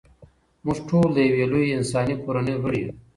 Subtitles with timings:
[0.65, 2.91] موږ ټول د یوې لویې انساني کورنۍ غړي یو.